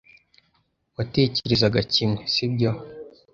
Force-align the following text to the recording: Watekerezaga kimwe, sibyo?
Watekerezaga 0.95 1.79
kimwe, 1.93 2.21
sibyo? 2.33 2.71